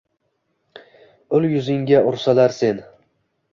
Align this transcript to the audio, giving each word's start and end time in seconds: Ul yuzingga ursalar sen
Ul 1.37 1.45
yuzingga 1.51 2.01
ursalar 2.13 2.59
sen 2.63 2.83